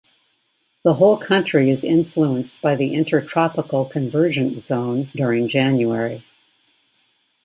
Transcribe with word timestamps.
The 0.83 0.93
whole 0.95 1.15
country 1.15 1.69
is 1.69 1.83
influenced 1.83 2.59
by 2.59 2.75
the 2.75 2.95
Intertropical 2.95 3.85
Convergence 3.85 4.63
Zone 4.65 5.09
during 5.13 5.47
January. 5.47 6.23